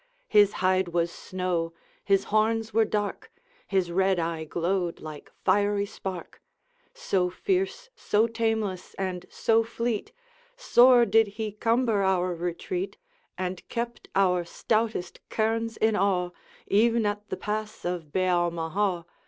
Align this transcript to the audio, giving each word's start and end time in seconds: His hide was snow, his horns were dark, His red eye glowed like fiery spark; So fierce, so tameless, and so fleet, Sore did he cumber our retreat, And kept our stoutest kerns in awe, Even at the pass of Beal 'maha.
His 0.29 0.53
hide 0.65 0.87
was 0.87 1.11
snow, 1.11 1.73
his 2.03 2.23
horns 2.33 2.73
were 2.73 2.85
dark, 2.85 3.31
His 3.67 3.91
red 3.91 4.17
eye 4.17 4.45
glowed 4.45 4.99
like 4.99 5.29
fiery 5.45 5.85
spark; 5.85 6.41
So 6.95 7.29
fierce, 7.29 7.91
so 7.95 8.25
tameless, 8.25 8.95
and 8.95 9.27
so 9.29 9.61
fleet, 9.63 10.11
Sore 10.57 11.05
did 11.05 11.27
he 11.37 11.51
cumber 11.51 12.01
our 12.01 12.33
retreat, 12.33 12.97
And 13.37 13.61
kept 13.69 14.07
our 14.15 14.43
stoutest 14.43 15.19
kerns 15.29 15.77
in 15.77 15.95
awe, 15.95 16.31
Even 16.65 17.05
at 17.05 17.29
the 17.29 17.37
pass 17.37 17.85
of 17.85 18.11
Beal 18.11 18.49
'maha. 18.49 19.05